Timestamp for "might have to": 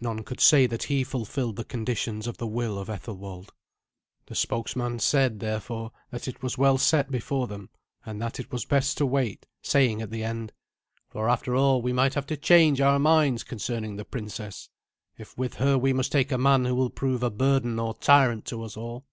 11.92-12.36